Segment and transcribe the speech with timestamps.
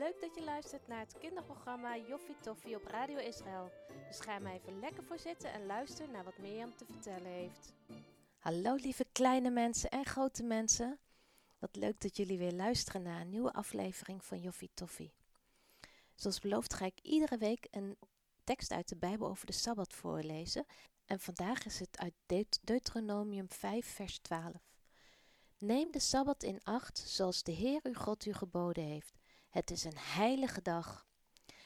[0.00, 3.70] Leuk dat je luistert naar het kinderprogramma Joffie Toffie op Radio Israël.
[4.08, 7.72] Dus ga maar even lekker voor zitten en luister naar wat Mirjam te vertellen heeft.
[8.38, 10.98] Hallo lieve kleine mensen en grote mensen.
[11.58, 15.12] Wat leuk dat jullie weer luisteren naar een nieuwe aflevering van Joffie Toffie.
[16.14, 17.98] Zoals beloofd ga ik iedere week een
[18.44, 20.66] tekst uit de Bijbel over de Sabbat voorlezen.
[21.04, 24.54] En vandaag is het uit Deuteronomium 5 vers 12.
[25.58, 29.19] Neem de Sabbat in acht zoals de Heer uw God u geboden heeft.
[29.50, 31.06] Het is een heilige dag.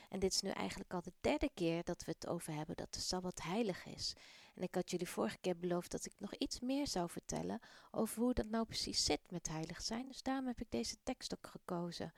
[0.09, 2.95] En dit is nu eigenlijk al de derde keer dat we het over hebben dat
[2.95, 4.15] de Sabbat heilig is.
[4.55, 8.23] En ik had jullie vorige keer beloofd dat ik nog iets meer zou vertellen over
[8.23, 10.07] hoe dat nou precies zit met heilig zijn.
[10.07, 12.13] Dus daarom heb ik deze tekst ook gekozen.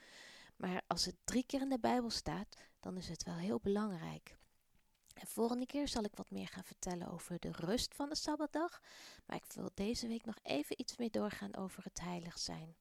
[0.57, 4.37] Maar als het drie keer in de Bijbel staat, dan is het wel heel belangrijk.
[5.15, 8.81] En volgende keer zal ik wat meer gaan vertellen over de rust van de Sabbatdag.
[9.27, 12.77] Maar ik wil deze week nog even iets meer doorgaan over het heilig zijn.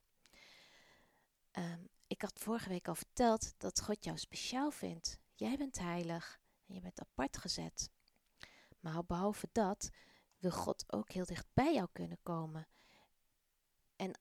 [1.58, 5.20] Um, ik had vorige week al verteld dat God jou speciaal vindt.
[5.34, 7.90] Jij bent heilig en je bent apart gezet.
[8.80, 9.90] Maar behalve dat
[10.38, 12.68] wil God ook heel dicht bij jou kunnen komen.
[13.96, 14.20] En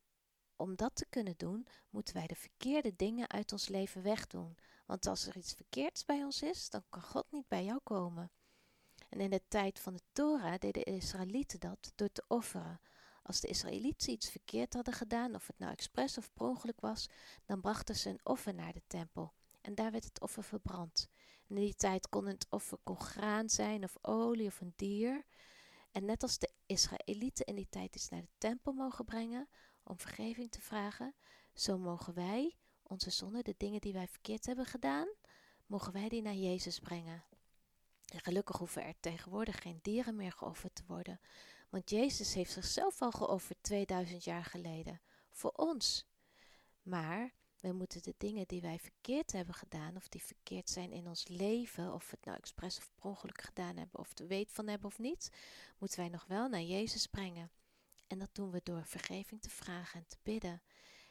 [0.57, 4.57] om dat te kunnen doen, moeten wij de verkeerde dingen uit ons leven wegdoen.
[4.87, 8.31] Want als er iets verkeerds bij ons is, dan kan God niet bij jou komen.
[9.09, 12.81] En in de tijd van de Torah deden de Israëlieten dat door te offeren.
[13.27, 17.09] Als de Israëlieten iets verkeerd hadden gedaan, of het nou expres of per ongeluk was,
[17.45, 19.33] dan brachten ze een offer naar de tempel.
[19.61, 21.09] En daar werd het offer verbrand.
[21.49, 25.25] in die tijd kon het offer kon graan zijn, of olie, of een dier.
[25.93, 29.49] En net als de Israëlieten in die tijd iets naar de tempel mogen brengen
[29.85, 31.15] om vergeving te vragen,
[31.55, 35.09] zo mogen wij onze zonde, de dingen die wij verkeerd hebben gedaan,
[35.67, 37.25] mogen wij die naar Jezus brengen.
[38.13, 41.21] En gelukkig hoeven er tegenwoordig geen dieren meer geofferd te worden,
[41.75, 46.07] want Jezus heeft zichzelf al geofferd 2000 jaar geleden, voor ons.
[46.83, 51.09] Maar we moeten de dingen die wij verkeerd hebben gedaan, of die verkeerd zijn in
[51.09, 54.67] ons leven, of het nou expres of per ongeluk gedaan hebben, of er weet van
[54.67, 55.31] hebben of niet,
[55.79, 57.51] moeten wij nog wel naar Jezus brengen.
[58.07, 60.63] En dat doen we door vergeving te vragen en te bidden.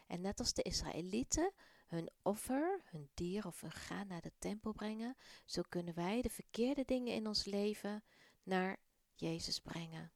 [0.07, 1.51] En net als de Israëlieten
[1.87, 5.15] hun offer, hun dier of hun gaan naar de tempel brengen,
[5.45, 8.03] zo kunnen wij de verkeerde dingen in ons leven
[8.43, 8.77] naar
[9.15, 10.11] Jezus brengen.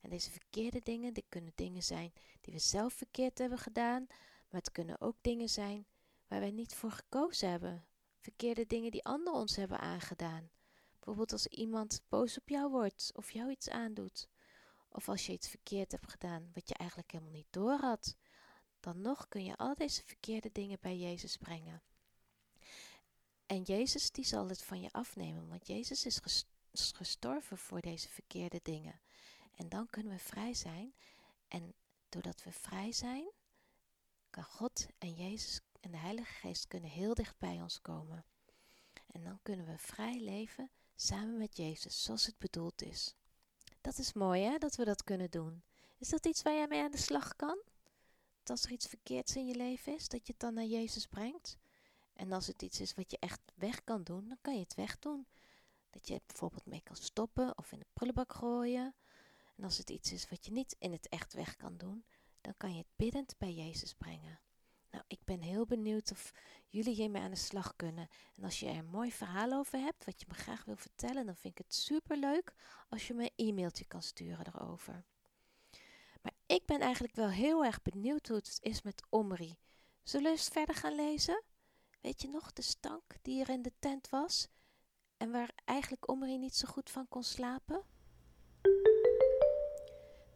[0.00, 4.06] En deze verkeerde dingen, dit kunnen dingen zijn die we zelf verkeerd hebben gedaan,
[4.48, 5.86] maar het kunnen ook dingen zijn
[6.26, 7.84] waar wij niet voor gekozen hebben.
[8.18, 10.50] Verkeerde dingen die anderen ons hebben aangedaan.
[10.96, 14.28] Bijvoorbeeld als iemand boos op jou wordt of jou iets aandoet.
[14.88, 18.16] Of als je iets verkeerd hebt gedaan wat je eigenlijk helemaal niet door had.
[18.80, 21.82] Dan nog kun je al deze verkeerde dingen bij Jezus brengen.
[23.46, 26.20] En Jezus die zal het van je afnemen, want Jezus is
[26.72, 29.00] gestorven voor deze verkeerde dingen.
[29.60, 30.94] En dan kunnen we vrij zijn.
[31.48, 31.74] En
[32.08, 33.30] doordat we vrij zijn,
[34.30, 38.24] kan God en Jezus en de Heilige Geest kunnen heel dicht bij ons komen.
[39.06, 43.14] En dan kunnen we vrij leven samen met Jezus, zoals het bedoeld is.
[43.80, 45.62] Dat is mooi hè, dat we dat kunnen doen.
[45.98, 47.58] Is dat iets waar jij mee aan de slag kan?
[48.38, 51.06] Dat als er iets verkeerds in je leven is, dat je het dan naar Jezus
[51.06, 51.56] brengt?
[52.12, 54.74] En als het iets is wat je echt weg kan doen, dan kan je het
[54.74, 55.26] wegdoen.
[55.90, 58.94] Dat je bijvoorbeeld mee kan stoppen of in de prullenbak gooien.
[59.60, 62.04] En als het iets is wat je niet in het echt weg kan doen,
[62.40, 64.40] dan kan je het biddend bij Jezus brengen.
[64.90, 66.32] Nou, ik ben heel benieuwd of
[66.68, 68.08] jullie hiermee aan de slag kunnen.
[68.36, 71.26] En als je er een mooi verhaal over hebt, wat je me graag wil vertellen,
[71.26, 72.54] dan vind ik het super leuk
[72.88, 75.04] als je me een e-mailtje kan sturen erover.
[76.22, 79.58] Maar ik ben eigenlijk wel heel erg benieuwd hoe het is met Omri.
[80.02, 81.42] Zullen we eens verder gaan lezen?
[82.00, 84.48] Weet je nog de stank die er in de tent was
[85.16, 87.84] en waar eigenlijk Omri niet zo goed van kon slapen?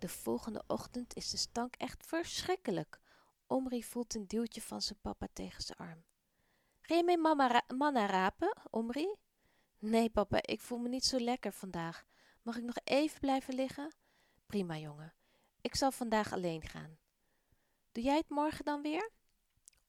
[0.05, 3.01] De volgende ochtend is de stank echt verschrikkelijk.
[3.47, 6.05] Omri voelt een duwtje van zijn papa tegen zijn arm.
[6.81, 9.15] Ga je mee mama manna rapen, Omri?
[9.79, 12.05] Nee, papa, ik voel me niet zo lekker vandaag.
[12.43, 13.95] Mag ik nog even blijven liggen?
[14.47, 15.15] Prima, jongen.
[15.61, 16.99] Ik zal vandaag alleen gaan.
[17.93, 19.11] Doe jij het morgen dan weer?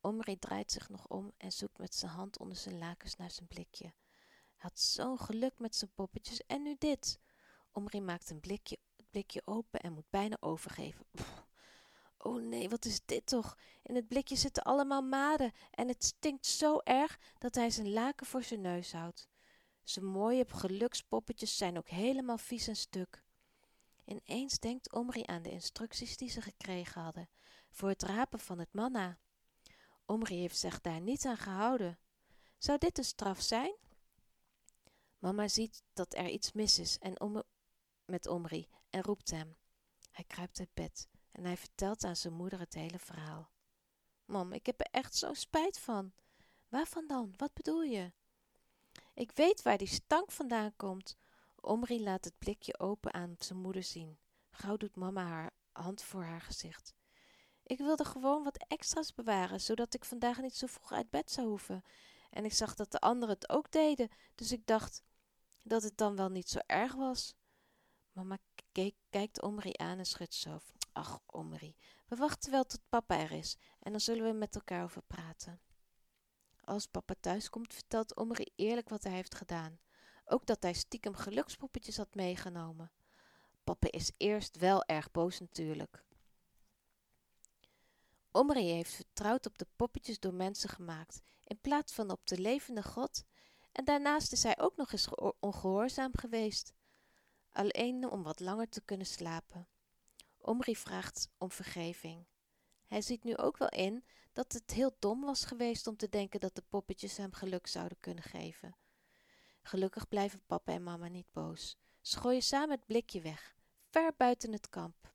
[0.02, 3.48] Omri draait zich nog om en zoekt met zijn hand onder zijn lakens naar zijn
[3.48, 3.86] blikje.
[3.86, 7.20] Hij had zo'n geluk met zijn poppetjes en nu dit.
[7.72, 8.78] Omri maakt een blikje
[9.16, 11.06] blikje open en moet bijna overgeven.
[12.18, 13.58] Oh nee, wat is dit toch?
[13.84, 18.26] In het blikje zitten allemaal maden en het stinkt zo erg dat hij zijn laken
[18.26, 19.28] voor zijn neus houdt.
[19.84, 23.24] Zijn mooie gelukspoppetjes zijn ook helemaal vies en stuk.
[24.06, 27.30] Ineens denkt Omri aan de instructies die ze gekregen hadden
[27.70, 29.18] voor het rapen van het manna.
[30.06, 32.00] Omri heeft zich daar niet aan gehouden.
[32.58, 33.76] Zou dit de straf zijn?
[35.20, 37.46] Mama ziet dat er iets mis is en
[38.06, 39.58] met Omri en roept hem.
[40.12, 43.50] Hij kruipt uit bed en hij vertelt aan zijn moeder het hele verhaal.
[44.26, 46.14] Mam, ik heb er echt zo spijt van.
[46.68, 47.34] Waarvan dan?
[47.38, 48.12] Wat bedoel je?
[49.14, 51.18] Ik weet waar die stank vandaan komt.
[51.56, 54.18] Omri laat het blikje open aan zijn moeder zien.
[54.50, 56.94] Gauw doet mama haar hand voor haar gezicht.
[57.64, 61.48] Ik wilde gewoon wat extra's bewaren, zodat ik vandaag niet zo vroeg uit bed zou
[61.48, 61.84] hoeven.
[62.30, 65.04] En ik zag dat de anderen het ook deden, dus ik dacht
[65.62, 67.36] dat het dan wel niet zo erg was.
[68.16, 68.38] Mama
[69.10, 70.60] kijkt Omri aan en schudt zo.
[70.92, 71.76] Ach, Omri,
[72.08, 75.62] we wachten wel tot papa er is en dan zullen we met elkaar over praten.
[76.64, 79.80] Als papa thuis komt, vertelt Omri eerlijk wat hij heeft gedaan.
[80.26, 82.92] Ook dat hij stiekem gelukspoppetjes had meegenomen.
[83.64, 86.04] Papa is eerst wel erg boos natuurlijk.
[88.32, 92.84] Omri heeft vertrouwd op de poppetjes door mensen gemaakt, in plaats van op de levende
[92.84, 93.24] God.
[93.72, 95.10] En daarnaast is hij ook nog eens
[95.40, 96.74] ongehoorzaam geweest.
[97.56, 99.68] Alleen om wat langer te kunnen slapen.
[100.38, 102.26] Omri vraagt om vergeving.
[102.86, 104.04] Hij ziet nu ook wel in
[104.34, 108.00] dat het heel dom was geweest om te denken dat de poppetjes hem geluk zouden
[108.00, 108.76] kunnen geven.
[109.62, 111.78] Gelukkig blijven papa en mama niet boos.
[112.02, 113.56] Ze gooien samen het blikje weg,
[113.90, 115.14] ver buiten het kamp.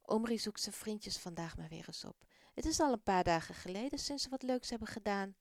[0.00, 2.24] Omri zoekt zijn vriendjes vandaag maar weer eens op.
[2.54, 5.36] Het is al een paar dagen geleden sinds ze wat leuks hebben gedaan.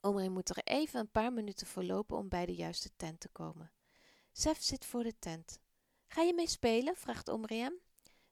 [0.00, 3.28] Omri moet er even een paar minuten voor lopen om bij de juiste tent te
[3.28, 3.72] komen.
[4.38, 5.58] Sef zit voor de tent.
[6.06, 6.96] Ga je mee spelen?
[6.96, 7.80] vraagt Omri hem.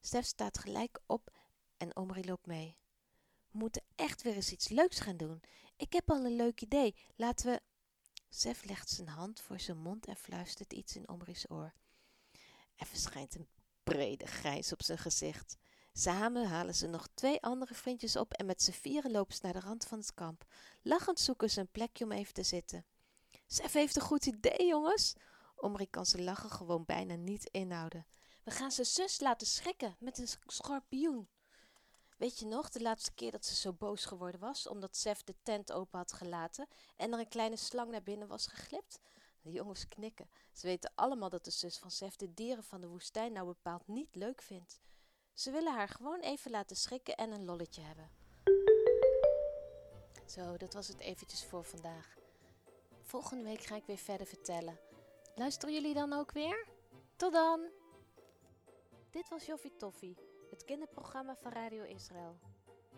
[0.01, 1.31] Stef staat gelijk op
[1.77, 2.77] en Omri loopt mee.
[3.51, 5.43] We moeten echt weer eens iets leuks gaan doen.
[5.77, 6.95] Ik heb al een leuk idee.
[7.17, 7.61] Laten we.
[8.29, 11.73] Sef legt zijn hand voor zijn mond en fluistert iets in Omri's oor.
[12.77, 13.49] Er verschijnt een
[13.85, 15.57] brede grijns op zijn gezicht.
[15.93, 19.53] Samen halen ze nog twee andere vriendjes op en met z'n vieren lopen ze naar
[19.53, 20.45] de rand van het kamp.
[20.83, 22.85] Lachend zoeken ze een plekje om even te zitten.
[23.47, 25.15] Sef heeft een goed idee, jongens.
[25.57, 28.07] Omri kan zijn lachen gewoon bijna niet inhouden.
[28.45, 31.29] We gaan zijn zus laten schrikken met een schorpioen.
[32.17, 35.35] Weet je nog, de laatste keer dat ze zo boos geworden was, omdat Sef de
[35.43, 39.01] tent open had gelaten en er een kleine slang naar binnen was geglipt?
[39.43, 40.29] De jongens knikken.
[40.53, 43.87] Ze weten allemaal dat de zus van Sef de dieren van de woestijn nou bepaald
[43.87, 44.81] niet leuk vindt.
[45.35, 48.11] Ze willen haar gewoon even laten schrikken en een lolletje hebben.
[50.27, 52.17] Zo, dat was het eventjes voor vandaag.
[53.03, 54.79] Volgende week ga ik weer verder vertellen.
[55.39, 56.67] Luisteren jullie dan ook weer?
[57.17, 57.61] Tot dan!
[59.11, 60.17] Dit was Joffie Toffie,
[60.51, 62.39] het kinderprogramma van Radio Israël.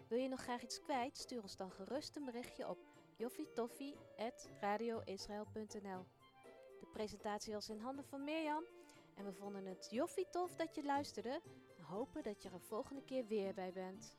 [0.08, 1.18] Wil je nog graag iets kwijt?
[1.18, 2.78] Stuur ons dan gerust een berichtje op
[3.16, 6.04] joffietoffie.radioisrael.nl
[6.80, 8.64] De presentatie was in handen van Mirjam
[9.14, 11.40] en we vonden het joffie tof dat je luisterde
[11.78, 14.16] en hopen dat je er volgende keer weer bij bent.